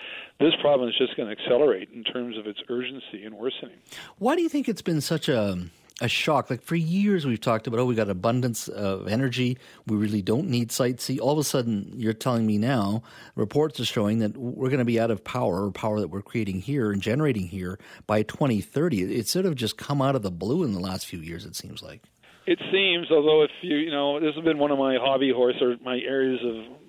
this 0.41 0.53
problem 0.61 0.89
is 0.89 0.95
just 0.99 1.17
going 1.17 1.35
to 1.35 1.43
accelerate 1.43 1.91
in 1.93 2.05
terms 2.05 2.37
of 2.39 2.47
its 2.47 2.61
urgency 2.69 3.25
and 3.25 3.35
worsening. 3.35 3.77
Why 4.19 4.37
do 4.37 4.43
you 4.43 4.49
think 4.49 4.69
it's 4.69 4.83
been 4.83 5.01
such 5.01 5.29
a 5.29 5.59
a 6.01 6.09
shock. 6.09 6.51
Like 6.51 6.63
for 6.63 6.75
years, 6.75 7.25
we've 7.25 7.41
talked 7.41 7.67
about, 7.67 7.79
oh, 7.79 7.85
we 7.85 7.95
got 7.95 8.11
abundance 8.11 8.67
of 8.69 9.07
energy. 9.07 9.57
We 9.87 9.97
really 9.97 10.21
don't 10.21 10.49
need 10.49 10.73
Site 10.73 11.01
C. 11.01 11.21
All 11.21 11.33
of 11.33 11.39
a 11.39 11.45
sudden, 11.45 11.93
you're 11.97 12.13
telling 12.13 12.45
me 12.45 12.59
now, 12.59 13.03
reports 13.37 13.79
are 13.79 13.85
showing 13.85 14.19
that 14.19 14.37
we're 14.37 14.69
going 14.69 14.81
to 14.81 14.85
be 14.85 14.99
out 14.99 15.11
of 15.11 15.23
power, 15.23 15.65
or 15.65 15.71
power 15.71 16.01
that 16.01 16.09
we're 16.09 16.23
creating 16.23 16.61
here 16.61 16.91
and 16.91 17.01
generating 17.01 17.47
here 17.47 17.79
by 18.07 18.23
2030. 18.23 19.15
It's 19.15 19.31
sort 19.31 19.47
of 19.47 19.55
just 19.55 19.77
come 19.77 20.03
out 20.03 20.17
of 20.17 20.23
the 20.23 20.31
blue 20.31 20.65
in 20.65 20.73
the 20.73 20.81
last 20.81 21.07
few 21.07 21.21
years, 21.21 21.47
it 21.47 21.55
seems 21.55 21.83
like. 21.83 22.03
It 22.47 22.59
seems, 22.73 23.09
although 23.13 23.45
if 23.45 23.51
you, 23.61 23.77
you 23.77 23.93
know, 23.93 24.19
this 24.19 24.35
has 24.35 24.43
been 24.43 24.59
one 24.59 24.73
of 24.73 24.79
my 24.79 24.97
hobby 25.01 25.33
horse 25.33 25.55
or 25.61 25.77
my 25.85 25.99
areas 25.99 26.41
of 26.45 26.82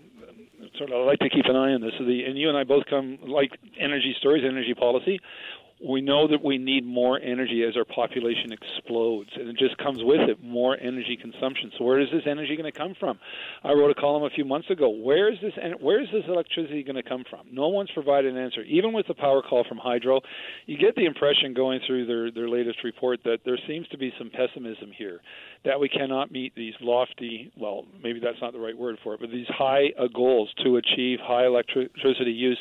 sort 0.78 0.92
of 0.92 1.06
like 1.06 1.20
to 1.20 1.30
keep 1.30 1.46
an 1.46 1.56
eye 1.56 1.74
on 1.74 1.82
this. 1.82 1.94
The, 2.00 2.24
and 2.26 2.38
you 2.38 2.50
and 2.50 2.58
I 2.58 2.64
both 2.64 2.86
come 2.90 3.20
like 3.26 3.52
energy 3.80 4.16
stories, 4.20 4.44
energy 4.46 4.74
policy 4.74 5.20
we 5.84 6.02
know 6.02 6.28
that 6.28 6.44
we 6.44 6.58
need 6.58 6.86
more 6.86 7.20
energy 7.20 7.64
as 7.68 7.76
our 7.76 7.84
population 7.84 8.54
explodes, 8.54 9.30
and 9.36 9.50
it 9.50 9.58
just 9.58 9.78
comes 9.78 10.00
with 10.02 10.30
it 10.30 10.42
more 10.42 10.78
energy 10.80 11.18
consumption. 11.20 11.72
So 11.78 11.84
where 11.84 12.00
is 12.00 12.08
this 12.12 12.24
energy 12.26 12.56
going 12.56 12.72
to 12.72 12.78
come 12.78 12.96
from? 12.98 13.20
I 13.64 13.74
wrote 13.74 13.92
a 13.92 14.00
column 14.00 14.24
a 14.24 14.30
few 14.30 14.46
months 14.46 14.70
ago. 14.70 14.90
Where 14.90 15.32
is 15.32 15.40
this? 15.42 15.54
Where 15.80 16.02
is 16.02 16.08
this 16.14 16.24
electricity 16.28 16.84
going 16.84 16.96
to 16.96 17.04
come 17.04 17.26
from? 17.30 17.48
No 17.52 17.68
one's 17.68 17.92
provided 17.92 18.34
an 18.34 18.42
answer. 18.42 18.62
Even 18.62 18.94
with 18.94 19.08
the 19.08 19.14
power 19.14 19.42
call 19.42 19.66
from 19.68 19.78
Hydro, 19.78 20.22
you 20.68 20.78
get 20.78 20.96
the 20.96 21.06
impression 21.06 21.54
going 21.54 21.82
through 21.86 22.06
their 22.06 22.32
their 22.32 22.48
latest 22.48 22.84
report 22.84 23.20
that 23.26 23.40
there 23.44 23.60
seems 23.68 23.88
to 23.90 23.98
be 23.98 24.14
some 24.18 24.30
pessimism 24.30 24.92
here. 24.98 25.20
That 25.66 25.80
we 25.80 25.88
cannot 25.88 26.32
meet 26.32 26.54
these 26.56 26.74
lofty, 26.82 27.52
well, 27.58 27.86
maybe 28.02 28.20
that's 28.20 28.42
not 28.42 28.54
the 28.54 28.60
right 28.60 28.78
word 28.78 28.98
for 29.04 29.14
it, 29.14 29.22
but 29.22 29.32
these 29.32 29.48
high 29.48 29.94
uh, 29.98 30.08
goals 30.14 30.50
to 30.64 30.76
achieve 30.76 31.20
high 31.22 31.46
electricity 31.46 32.32
use 32.32 32.60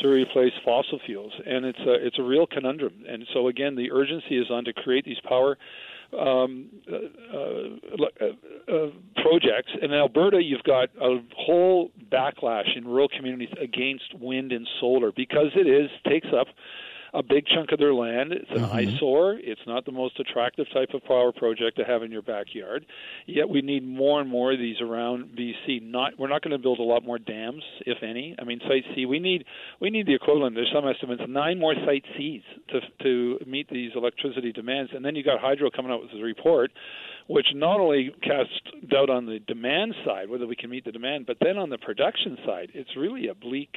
to 0.00 0.08
replace 0.08 0.52
fossil 0.64 1.00
fuels, 1.06 1.32
and 1.46 1.64
it's 1.64 1.78
a 1.80 1.94
it's 2.06 2.18
a 2.18 2.22
real 2.22 2.46
conundrum. 2.46 2.92
And 3.08 3.26
so 3.32 3.48
again, 3.48 3.76
the 3.76 3.90
urgency 3.92 4.36
is 4.36 4.50
on 4.50 4.64
to 4.64 4.72
create 4.72 5.04
these 5.04 5.20
power 5.26 5.56
um, 6.18 6.66
uh, 6.90 7.36
uh, 7.36 8.72
uh, 8.72 8.90
projects. 9.16 9.72
In 9.80 9.92
Alberta, 9.92 10.42
you've 10.42 10.62
got 10.64 10.90
a 11.00 11.18
whole 11.36 11.90
backlash 12.12 12.76
in 12.76 12.86
rural 12.86 13.08
communities 13.08 13.52
against 13.60 14.14
wind 14.20 14.52
and 14.52 14.66
solar 14.80 15.12
because 15.12 15.48
it 15.54 15.66
is 15.66 15.90
takes 16.06 16.28
up 16.38 16.48
a 17.14 17.22
big 17.22 17.46
chunk 17.46 17.70
of 17.72 17.78
their 17.78 17.94
land. 17.94 18.32
It's 18.32 18.50
an 18.50 18.58
mm-hmm. 18.58 18.96
eyesore. 18.96 19.38
It's 19.38 19.60
not 19.66 19.86
the 19.86 19.92
most 19.92 20.18
attractive 20.18 20.66
type 20.72 20.90
of 20.94 21.04
power 21.04 21.32
project 21.32 21.78
to 21.78 21.84
have 21.84 22.02
in 22.02 22.10
your 22.10 22.22
backyard. 22.22 22.84
Yet 23.26 23.48
we 23.48 23.62
need 23.62 23.86
more 23.86 24.20
and 24.20 24.28
more 24.28 24.52
of 24.52 24.58
these 24.58 24.80
around 24.80 25.36
BC. 25.38 25.82
Not 25.82 26.18
we're 26.18 26.28
not 26.28 26.42
going 26.42 26.52
to 26.52 26.58
build 26.58 26.80
a 26.80 26.82
lot 26.82 27.04
more 27.04 27.18
dams, 27.18 27.62
if 27.86 28.02
any. 28.02 28.34
I 28.38 28.44
mean, 28.44 28.60
Site 28.68 28.84
C. 28.94 29.06
We 29.06 29.20
need 29.20 29.44
we 29.80 29.90
need 29.90 30.06
the 30.06 30.14
equivalent. 30.14 30.56
There's 30.56 30.72
some 30.74 30.88
estimates 30.88 31.22
nine 31.28 31.58
more 31.58 31.74
Site 31.86 32.04
Cs 32.16 32.42
to 32.70 32.80
to 33.04 33.38
meet 33.46 33.68
these 33.70 33.92
electricity 33.94 34.52
demands. 34.52 34.90
And 34.94 35.04
then 35.04 35.14
you 35.14 35.22
got 35.22 35.40
hydro 35.40 35.70
coming 35.70 35.92
out 35.92 36.02
with 36.02 36.10
a 36.12 36.22
report 36.22 36.72
which 37.26 37.48
not 37.54 37.80
only 37.80 38.14
casts 38.22 38.60
doubt 38.88 39.08
on 39.08 39.26
the 39.26 39.38
demand 39.38 39.94
side, 40.04 40.28
whether 40.28 40.46
we 40.46 40.56
can 40.56 40.70
meet 40.70 40.84
the 40.84 40.92
demand, 40.92 41.26
but 41.26 41.38
then 41.40 41.56
on 41.56 41.70
the 41.70 41.78
production 41.78 42.36
side, 42.44 42.70
it's 42.74 42.96
really 42.96 43.28
a 43.28 43.34
bleak 43.34 43.76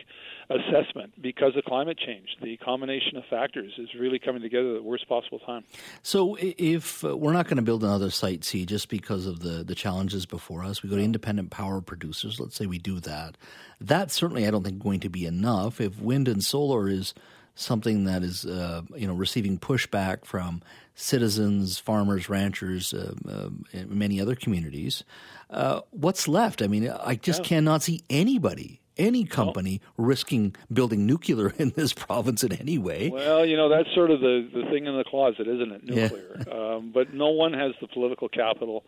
assessment 0.50 1.22
because 1.22 1.56
of 1.56 1.64
climate 1.64 1.98
change. 1.98 2.28
The 2.42 2.58
combination 2.58 3.18
of 3.18 3.24
factors 3.30 3.74
is 3.78 3.90
really 3.98 4.20
coming 4.20 4.42
together 4.42 4.76
at 4.76 4.82
the 4.82 4.84
worst 4.84 5.08
possible 5.08 5.40
time. 5.40 5.64
So, 6.02 6.38
if 6.40 7.04
uh, 7.04 7.16
we're 7.18 7.34
not 7.34 7.46
going 7.46 7.58
to 7.58 7.64
build 7.64 7.84
another 7.84 8.10
Site 8.10 8.44
C 8.44 8.66
just 8.66 8.90
because 8.90 9.26
of 9.26 9.40
the, 9.40 9.64
the 9.64 9.76
challenges 9.76 10.26
before 10.26 10.64
us, 10.64 10.84
we 10.84 10.90
go 10.90 10.98
to 10.98 11.04
independent 11.04 11.50
power 11.50 11.82
producers. 11.82 12.40
Let's 12.40 12.56
say 12.56 12.66
we 12.66 12.80
do 12.80 13.00
that. 13.02 13.38
That's 13.80 14.14
certainly, 14.14 14.46
I 14.48 14.52
don't 14.52 14.64
think, 14.64 14.82
going 14.82 15.00
to 15.02 15.10
be 15.10 15.26
enough. 15.26 15.80
If 15.80 16.00
wind 16.00 16.28
and 16.28 16.44
solar 16.44 16.90
is 16.90 17.14
something 17.58 18.06
that 18.06 18.24
is, 18.24 18.46
uh, 18.46 18.84
you 18.96 19.08
know, 19.08 19.14
receiving 19.14 19.58
pushback 19.58 20.24
from 20.24 20.62
citizens, 20.96 21.78
farmers, 21.80 22.30
ranchers, 22.30 22.94
uh, 22.94 23.14
uh, 23.30 23.50
many 23.88 24.22
other 24.22 24.36
communities. 24.36 25.04
Uh, 25.50 25.82
what's 25.92 26.28
left? 26.28 26.62
I 26.62 26.68
mean, 26.68 26.90
I 26.90 27.16
just 27.16 27.42
yeah. 27.42 27.48
cannot 27.48 27.84
see 27.84 28.04
anybody, 28.10 28.82
any 28.98 29.24
company, 29.26 29.82
risking 29.98 30.56
building 30.72 31.06
nuclear 31.06 31.50
in 31.58 31.72
this 31.76 31.94
province 31.94 32.44
in 32.44 32.54
any 32.54 32.78
way. 32.78 33.10
Well, 33.10 33.46
you 33.46 33.58
know, 33.58 33.70
that's 33.70 33.94
sort 33.94 34.12
of 34.12 34.22
the, 34.22 34.50
the 34.54 34.64
thing 34.72 34.86
in 34.86 34.98
the 34.98 35.04
closet, 35.04 35.48
isn't 35.48 35.72
it? 35.72 35.84
Nuclear. 35.84 36.44
Yeah. 36.48 36.54
um, 36.54 36.92
but 36.94 37.14
no 37.14 37.30
one 37.30 37.54
has 37.54 37.74
the 37.82 37.88
political 37.88 38.30
capital 38.30 38.84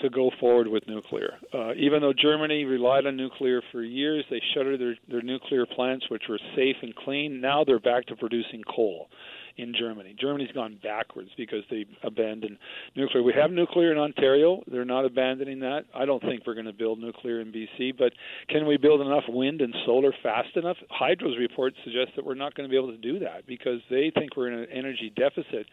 to 0.00 0.10
go 0.10 0.30
forward 0.40 0.68
with 0.68 0.86
nuclear. 0.86 1.34
Uh, 1.52 1.74
even 1.74 2.00
though 2.00 2.12
Germany 2.12 2.64
relied 2.64 3.06
on 3.06 3.16
nuclear 3.16 3.62
for 3.70 3.82
years, 3.82 4.24
they 4.30 4.40
shuttered 4.54 4.80
their, 4.80 4.96
their 5.08 5.22
nuclear 5.22 5.66
plants, 5.66 6.08
which 6.08 6.24
were 6.28 6.38
safe 6.56 6.76
and 6.82 6.94
clean. 6.94 7.40
Now 7.40 7.64
they're 7.64 7.78
back 7.78 8.06
to 8.06 8.16
producing 8.16 8.62
coal 8.62 9.08
in 9.56 9.74
Germany. 9.78 10.14
Germany's 10.18 10.52
gone 10.52 10.78
backwards 10.82 11.30
because 11.36 11.62
they 11.70 11.86
abandoned 12.02 12.58
nuclear. 12.96 13.22
We 13.22 13.32
have 13.34 13.50
nuclear 13.50 13.92
in 13.92 13.98
Ontario. 13.98 14.62
They're 14.70 14.84
not 14.84 15.04
abandoning 15.04 15.60
that. 15.60 15.84
I 15.94 16.04
don't 16.04 16.22
think 16.22 16.42
we're 16.46 16.54
going 16.54 16.66
to 16.66 16.72
build 16.72 16.98
nuclear 16.98 17.40
in 17.40 17.52
BC, 17.52 17.96
but 17.98 18.12
can 18.48 18.66
we 18.66 18.76
build 18.76 19.00
enough 19.00 19.24
wind 19.28 19.60
and 19.60 19.74
solar 19.86 20.12
fast 20.22 20.56
enough? 20.56 20.76
Hydro's 20.90 21.38
report 21.38 21.74
suggests 21.84 22.12
that 22.16 22.24
we're 22.24 22.34
not 22.34 22.54
going 22.54 22.68
to 22.68 22.70
be 22.70 22.76
able 22.76 22.92
to 22.92 22.98
do 22.98 23.18
that 23.20 23.46
because 23.46 23.80
they 23.90 24.12
think 24.14 24.36
we're 24.36 24.48
in 24.48 24.58
an 24.58 24.66
energy 24.72 25.12
deficit 25.14 25.66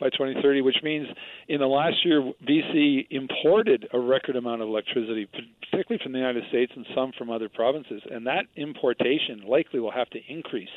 by 0.00 0.10
2030, 0.10 0.62
which 0.62 0.78
means 0.82 1.06
in 1.48 1.60
the 1.60 1.66
last 1.66 2.04
year, 2.04 2.32
BC 2.48 3.06
imported 3.10 3.88
a 3.92 3.98
record 3.98 4.36
amount 4.36 4.62
of 4.62 4.68
electricity, 4.68 5.28
particularly 5.70 6.02
from 6.02 6.12
the 6.12 6.18
United 6.18 6.44
States 6.48 6.72
and 6.76 6.86
some 6.94 7.12
from 7.16 7.30
other 7.30 7.48
provinces, 7.48 8.02
and 8.10 8.26
that 8.26 8.44
importation 8.56 9.42
likely 9.46 9.80
will 9.80 9.90
have 9.90 10.10
to 10.10 10.18
increase 10.28 10.68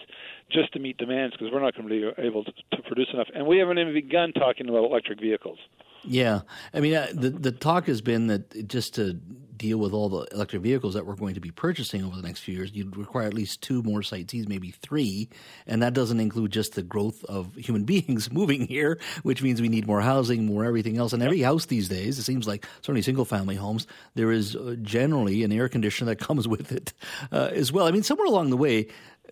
just 0.51 0.71
to 0.73 0.79
meet 0.79 0.97
demands 0.97 1.35
because 1.35 1.51
we're 1.51 1.61
not 1.61 1.75
going 1.75 1.87
to 1.87 2.13
be 2.15 2.21
able 2.21 2.43
to, 2.71 2.81
produce 2.83 3.07
enough. 3.13 3.27
And 3.33 3.45
we 3.45 3.57
haven't 3.57 3.79
even 3.79 3.93
begun 3.93 4.33
talking 4.33 4.69
about 4.69 4.85
electric 4.85 5.19
vehicles. 5.19 5.59
Yeah, 6.03 6.41
I 6.73 6.79
mean, 6.79 6.93
uh, 6.93 7.07
the 7.13 7.29
the 7.31 7.51
talk 7.51 7.87
has 7.87 8.01
been 8.01 8.27
that 8.27 8.67
just 8.67 8.95
to 8.95 9.19
deal 9.57 9.77
with 9.77 9.93
all 9.93 10.09
the 10.09 10.27
electric 10.33 10.61
vehicles 10.61 10.93
that 10.93 11.05
we're 11.05 11.15
going 11.15 11.33
to 11.33 11.39
be 11.39 11.51
purchasing 11.51 12.03
over 12.03 12.15
the 12.15 12.21
next 12.21 12.41
few 12.41 12.55
years, 12.55 12.71
you'd 12.73 12.95
require 12.95 13.27
at 13.27 13.33
least 13.33 13.61
two 13.61 13.81
more 13.83 14.03
Site 14.03 14.29
Cs, 14.29 14.47
maybe 14.47 14.71
three, 14.71 15.29
and 15.65 15.81
that 15.81 15.93
doesn't 15.93 16.19
include 16.19 16.51
just 16.51 16.75
the 16.75 16.83
growth 16.83 17.23
of 17.25 17.53
human 17.57 17.83
beings 17.83 18.31
moving 18.31 18.67
here, 18.67 18.99
which 19.23 19.41
means 19.41 19.61
we 19.61 19.69
need 19.69 19.87
more 19.87 20.01
housing, 20.01 20.45
more 20.45 20.63
everything 20.65 20.97
else. 20.97 21.13
And 21.13 21.23
every 21.23 21.41
house 21.41 21.65
these 21.65 21.89
days, 21.89 22.19
it 22.19 22.23
seems 22.23 22.47
like 22.47 22.65
certainly 22.81 23.01
single 23.01 23.25
family 23.25 23.55
homes, 23.55 23.87
there 24.15 24.31
is 24.31 24.55
uh, 24.55 24.75
generally 24.81 25.43
an 25.43 25.51
air 25.51 25.67
conditioner 25.67 26.09
that 26.11 26.19
comes 26.19 26.47
with 26.47 26.71
it 26.71 26.93
uh, 27.31 27.49
as 27.51 27.71
well. 27.71 27.87
I 27.87 27.91
mean, 27.91 28.03
somewhere 28.03 28.27
along 28.27 28.49
the 28.49 28.57
way, 28.57 28.87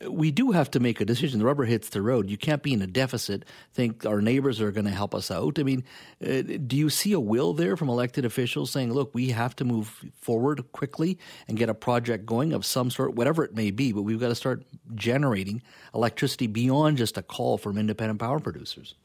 we 0.08 0.32
do 0.32 0.52
have 0.52 0.70
to 0.72 0.80
make 0.80 1.00
a 1.02 1.06
decision. 1.06 1.40
The 1.40 1.46
rubber 1.46 1.66
hits 1.66 1.90
the 1.90 2.02
road. 2.02 2.30
You 2.30 2.38
can't 2.38 2.62
be 2.62 2.74
in 2.74 2.82
a 2.82 2.88
deficit, 2.88 3.46
think 3.74 4.06
our 4.06 4.22
neighbors 4.22 4.60
are 4.62 4.72
going 4.72 4.86
to 4.86 4.92
help 4.92 5.16
us 5.16 5.32
out. 5.32 5.60
I 5.60 5.64
mean, 5.64 5.84
uh, 6.24 6.42
do 6.66 6.76
you 6.76 6.90
see 6.90 7.14
a 7.14 7.20
will 7.20 7.54
there 7.54 7.78
from 7.78 7.90
elected 7.90 8.26
officials 8.26 8.72
saying, 8.72 8.94
look, 8.94 9.14
we 9.14 9.30
have 9.30 9.56
to 9.58 9.66
move 9.66 10.06
forward 10.20 10.72
quickly 10.72 11.18
and 11.48 11.58
get 11.58 11.70
a 11.70 11.74
project 11.74 12.26
going 12.26 12.54
of 12.54 12.66
some 12.66 12.90
sort, 12.90 13.16
whatever 13.16 13.44
it 13.44 13.56
may 13.56 13.72
be, 13.72 13.92
but 13.92 14.02
we've 14.02 14.20
got 14.20 14.30
to 14.30 14.36
start 14.36 14.64
generating 14.96 15.62
electricity 15.94 16.48
beyond 16.48 16.98
just 16.98 17.18
a 17.18 17.24
call 17.24 17.58
from 17.58 17.78
independent 17.78 18.20
power 18.20 18.40
producers? 18.40 18.96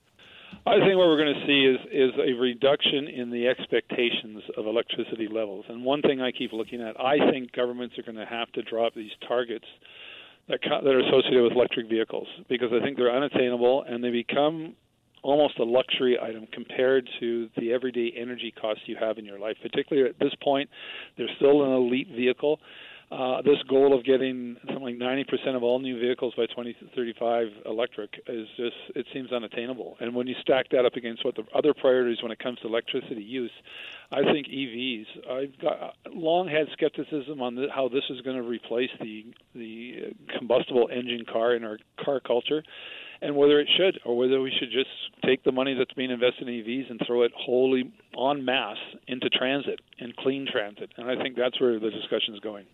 I 0.67 0.79
think 0.81 0.99
what 0.99 1.07
we're 1.07 1.17
going 1.17 1.35
to 1.35 1.47
see 1.47 1.65
is 1.65 1.79
is 1.93 2.11
a 2.19 2.33
reduction 2.33 3.07
in 3.07 3.31
the 3.31 3.47
expectations 3.47 4.43
of 4.57 4.67
electricity 4.67 5.29
levels. 5.31 5.65
And 5.69 5.85
one 5.85 6.03
thing 6.03 6.21
I 6.21 6.33
keep 6.33 6.53
looking 6.53 6.83
at, 6.83 7.01
I 7.01 7.31
think 7.31 7.53
governments 7.53 7.97
are 7.99 8.03
going 8.03 8.17
to 8.17 8.27
have 8.27 8.51
to 8.53 8.63
drop 8.63 8.95
these 8.95 9.13
targets 9.27 9.65
that, 10.51 10.61
that 10.63 10.91
are 10.91 11.01
associated 11.01 11.43
with 11.43 11.53
electric 11.53 11.89
vehicles 11.89 12.27
because 12.49 12.69
I 12.73 12.83
think 12.83 12.97
they're 12.97 13.15
unattainable 13.15 13.85
and 13.89 14.03
they 14.03 14.11
become 14.11 14.75
almost 15.23 15.59
a 15.59 15.65
luxury 15.65 16.19
item 16.21 16.47
compared 16.53 17.09
to 17.21 17.49
the 17.57 17.73
everyday 17.73 18.13
energy 18.17 18.53
costs 18.59 18.83
you 18.87 18.97
have 18.99 19.19
in 19.19 19.25
your 19.25 19.39
life. 19.39 19.57
Particularly 19.63 20.09
at 20.09 20.19
this 20.19 20.33
point, 20.43 20.69
they're 21.17 21.29
still 21.37 21.63
an 21.65 21.73
elite 21.73 22.09
vehicle. 22.15 22.59
Uh, 23.11 23.43
this 23.43 23.61
goal 23.69 23.93
of 23.93 24.05
getting 24.05 24.57
something 24.69 24.85
like 24.85 24.95
90% 24.95 25.57
of 25.57 25.65
all 25.65 25.81
new 25.81 25.99
vehicles 25.99 26.33
by 26.37 26.47
2035 26.47 27.49
electric 27.67 28.23
is 28.29 28.47
just 28.57 28.77
it 28.95 29.05
seems 29.13 29.33
unattainable. 29.33 29.97
And 29.99 30.15
when 30.15 30.29
you 30.29 30.37
stack 30.41 30.69
that 30.71 30.85
up 30.85 30.95
against 30.95 31.25
what 31.25 31.35
the 31.35 31.43
other 31.53 31.75
priorities 31.75 32.23
when 32.23 32.31
it 32.31 32.39
comes 32.39 32.61
to 32.61 32.69
electricity 32.69 33.23
use, 33.23 33.51
I 34.13 34.23
think 34.23 34.47
EVs. 34.47 35.07
I've 35.29 35.59
got 35.59 35.97
long 36.13 36.47
had 36.47 36.69
skepticism 36.73 37.43
on 37.43 37.57
the, 37.57 37.67
how 37.75 37.89
this 37.89 38.05
is 38.11 38.21
going 38.21 38.37
to 38.37 38.45
replace 38.45 38.91
the 39.01 39.27
the 39.57 40.15
combustible 40.39 40.89
engine 40.93 41.25
car 41.25 41.57
in 41.57 41.65
our 41.65 41.79
car 42.05 42.21
culture 42.21 42.63
and 43.23 43.37
whether 43.37 43.61
it 43.61 43.69
should, 43.77 44.01
or 44.05 44.17
whether 44.17 44.41
we 44.41 44.53
should 44.59 44.71
just 44.71 44.89
take 45.25 45.43
the 45.45 45.53
money 45.53 45.75
that's 45.75 45.93
being 45.93 46.11
invested 46.11 46.49
in 46.49 46.55
EVs 46.55 46.91
and 46.91 47.01
throw 47.07 47.23
it 47.23 47.33
wholly 47.37 47.93
en 48.17 48.45
masse 48.45 48.79
into 49.09 49.29
transit 49.29 49.81
and 49.99 50.17
clean 50.17 50.47
transit. 50.51 50.91
And 50.97 51.11
I 51.11 51.21
think 51.21 51.37
that's 51.37 51.61
where 51.61 51.79
the 51.79 51.91
discussion 51.91 52.35
is 52.35 52.41
going. 52.41 52.67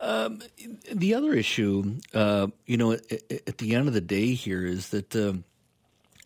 Um, 0.00 0.42
the 0.92 1.14
other 1.14 1.32
issue, 1.34 1.96
uh, 2.12 2.48
you 2.66 2.76
know, 2.76 2.92
at, 2.92 3.12
at, 3.46 3.58
the 3.58 3.74
end 3.74 3.88
of 3.88 3.94
the 3.94 4.00
day 4.00 4.34
here 4.34 4.64
is 4.66 4.90
that. 4.90 5.14
Uh, 5.14 5.34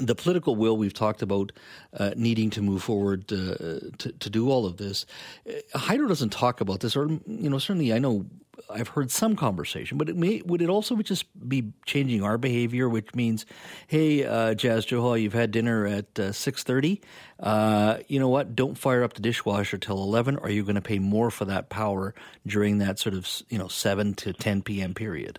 the 0.00 0.14
political 0.14 0.54
will 0.54 0.76
we've 0.76 0.94
talked 0.94 1.22
about 1.22 1.50
uh, 1.98 2.12
needing 2.14 2.50
to 2.50 2.62
move 2.62 2.84
forward 2.84 3.24
uh, 3.32 3.90
to, 3.98 4.12
to 4.20 4.30
do 4.30 4.48
all 4.48 4.64
of 4.64 4.76
this. 4.76 5.04
Uh, 5.44 5.76
Hydro 5.76 6.06
doesn't 6.06 6.30
talk 6.30 6.60
about 6.60 6.78
this, 6.78 6.94
or 6.96 7.08
you 7.26 7.50
know, 7.50 7.58
certainly 7.58 7.92
I 7.92 7.98
know 7.98 8.24
I've 8.70 8.88
heard 8.88 9.10
some 9.10 9.36
conversation, 9.36 9.98
but 9.98 10.08
it 10.08 10.16
may 10.16 10.42
would 10.44 10.62
it 10.62 10.68
also 10.68 10.96
just 10.96 11.26
be 11.48 11.72
changing 11.86 12.22
our 12.22 12.38
behavior, 12.38 12.88
which 12.88 13.14
means, 13.14 13.46
hey, 13.86 14.24
uh, 14.24 14.54
Jas 14.54 14.84
Johal, 14.84 15.20
you've 15.20 15.32
had 15.32 15.50
dinner 15.50 15.86
at 15.86 16.18
uh, 16.18 16.32
six 16.32 16.62
thirty. 16.62 17.00
Uh, 17.40 17.98
you 18.08 18.18
know 18.18 18.28
what? 18.28 18.54
Don't 18.54 18.76
fire 18.76 19.02
up 19.02 19.14
the 19.14 19.22
dishwasher 19.22 19.78
till 19.78 20.02
eleven. 20.02 20.36
Or 20.36 20.44
are 20.46 20.50
you 20.50 20.64
going 20.64 20.74
to 20.74 20.80
pay 20.80 20.98
more 20.98 21.30
for 21.30 21.44
that 21.46 21.68
power 21.68 22.14
during 22.46 22.78
that 22.78 22.98
sort 22.98 23.14
of 23.14 23.28
you 23.48 23.58
know 23.58 23.68
seven 23.68 24.14
to 24.14 24.32
ten 24.32 24.62
p.m. 24.62 24.94
period? 24.94 25.38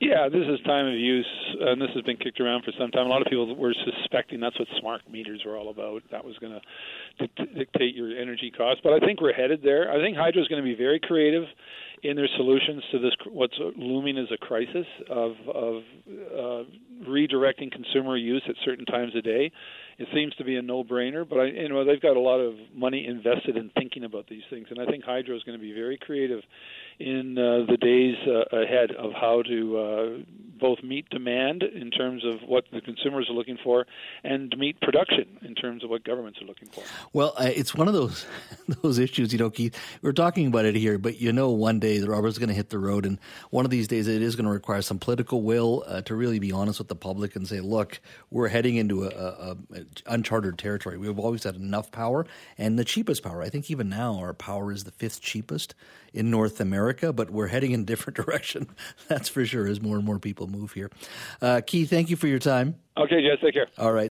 Yeah, 0.00 0.28
this 0.28 0.48
is 0.48 0.58
time 0.66 0.88
of 0.88 0.94
use, 0.94 1.54
and 1.60 1.80
this 1.80 1.90
has 1.94 2.02
been 2.02 2.16
kicked 2.16 2.40
around 2.40 2.64
for 2.64 2.72
some 2.76 2.90
time. 2.90 3.06
A 3.06 3.08
lot 3.08 3.22
of 3.22 3.28
people 3.28 3.54
were 3.54 3.72
suspecting 3.84 4.40
that's 4.40 4.58
what 4.58 4.66
smart 4.80 5.08
meters 5.08 5.42
were 5.46 5.56
all 5.56 5.70
about. 5.70 6.02
That 6.10 6.24
was 6.24 6.36
going 6.38 6.60
to 7.18 7.41
dictate 7.56 7.94
your 7.94 8.16
energy 8.16 8.50
costs. 8.50 8.80
But 8.82 8.92
I 8.92 9.00
think 9.00 9.20
we're 9.20 9.32
headed 9.32 9.62
there. 9.62 9.90
I 9.90 9.98
think 9.98 10.16
Hydro 10.16 10.42
is 10.42 10.48
going 10.48 10.62
to 10.62 10.68
be 10.68 10.74
very 10.74 11.00
creative 11.00 11.44
in 12.02 12.16
their 12.16 12.28
solutions 12.36 12.82
to 12.90 12.98
this 12.98 13.12
what's 13.30 13.56
looming 13.76 14.18
as 14.18 14.26
a 14.32 14.36
crisis 14.36 14.86
of 15.08 15.32
of 15.48 15.82
uh, 16.08 16.64
redirecting 17.08 17.70
consumer 17.70 18.16
use 18.16 18.42
at 18.48 18.56
certain 18.64 18.84
times 18.84 19.12
a 19.16 19.22
day. 19.22 19.52
It 19.98 20.08
seems 20.12 20.34
to 20.36 20.44
be 20.44 20.56
a 20.56 20.62
no-brainer, 20.62 21.28
but 21.28 21.38
I, 21.38 21.44
you 21.46 21.68
know 21.68 21.84
they've 21.84 22.00
got 22.00 22.16
a 22.16 22.20
lot 22.20 22.40
of 22.40 22.54
money 22.74 23.06
invested 23.06 23.56
in 23.56 23.70
thinking 23.78 24.04
about 24.04 24.26
these 24.28 24.42
things, 24.50 24.66
and 24.70 24.80
I 24.80 24.86
think 24.86 25.04
Hydro 25.04 25.36
is 25.36 25.42
going 25.44 25.58
to 25.58 25.62
be 25.62 25.72
very 25.72 25.96
creative 25.96 26.40
in 26.98 27.38
uh, 27.38 27.70
the 27.70 27.76
days 27.76 28.16
uh, 28.26 28.56
ahead 28.56 28.90
of 28.98 29.12
how 29.12 29.42
to 29.42 29.78
uh, 29.78 30.51
both 30.62 30.82
meet 30.84 31.10
demand 31.10 31.64
in 31.64 31.90
terms 31.90 32.24
of 32.24 32.40
what 32.46 32.64
the 32.72 32.80
consumers 32.80 33.28
are 33.28 33.32
looking 33.32 33.58
for 33.64 33.84
and 34.22 34.56
meet 34.56 34.80
production 34.80 35.26
in 35.42 35.56
terms 35.56 35.82
of 35.82 35.90
what 35.90 36.04
governments 36.04 36.40
are 36.40 36.44
looking 36.44 36.68
for. 36.68 36.84
Well, 37.12 37.34
uh, 37.36 37.50
it's 37.52 37.74
one 37.74 37.88
of 37.88 37.94
those 37.94 38.24
those 38.82 39.00
issues, 39.00 39.32
you 39.32 39.40
know, 39.40 39.50
Keith. 39.50 39.76
We're 40.02 40.12
talking 40.12 40.46
about 40.46 40.64
it 40.64 40.76
here, 40.76 40.98
but 40.98 41.20
you 41.20 41.32
know, 41.32 41.50
one 41.50 41.80
day 41.80 41.98
the 41.98 42.08
rubber's 42.08 42.38
going 42.38 42.48
to 42.48 42.54
hit 42.54 42.70
the 42.70 42.78
road, 42.78 43.04
and 43.04 43.18
one 43.50 43.64
of 43.64 43.72
these 43.72 43.88
days 43.88 44.06
it 44.06 44.22
is 44.22 44.36
going 44.36 44.46
to 44.46 44.52
require 44.52 44.82
some 44.82 45.00
political 45.00 45.42
will 45.42 45.82
uh, 45.88 46.00
to 46.02 46.14
really 46.14 46.38
be 46.38 46.52
honest 46.52 46.78
with 46.78 46.88
the 46.88 46.94
public 46.94 47.34
and 47.34 47.48
say, 47.48 47.58
look, 47.58 48.00
we're 48.30 48.48
heading 48.48 48.76
into 48.76 49.04
a, 49.04 49.08
a, 49.08 49.56
a 49.74 49.84
uncharted 50.06 50.58
territory. 50.58 50.96
We've 50.96 51.18
always 51.18 51.42
had 51.42 51.56
enough 51.56 51.90
power 51.90 52.24
and 52.56 52.78
the 52.78 52.84
cheapest 52.84 53.24
power. 53.24 53.42
I 53.42 53.48
think 53.48 53.68
even 53.68 53.88
now 53.88 54.18
our 54.18 54.32
power 54.32 54.70
is 54.70 54.84
the 54.84 54.92
fifth 54.92 55.20
cheapest 55.20 55.74
in 56.14 56.30
North 56.30 56.60
America, 56.60 57.12
but 57.12 57.30
we're 57.30 57.46
heading 57.48 57.72
in 57.72 57.80
a 57.80 57.84
different 57.84 58.16
direction. 58.24 58.68
That's 59.08 59.28
for 59.28 59.44
sure 59.44 59.66
as 59.66 59.80
more 59.80 59.96
and 59.96 60.04
more 60.04 60.18
people 60.18 60.46
move 60.52 60.72
here. 60.72 60.90
Uh, 61.40 61.60
Keith, 61.66 61.90
thank 61.90 62.10
you 62.10 62.16
for 62.16 62.26
your 62.26 62.38
time. 62.38 62.76
Okay, 62.96 63.26
Jess, 63.26 63.38
take 63.40 63.54
care. 63.54 63.68
All 63.78 63.92
right. 63.92 64.10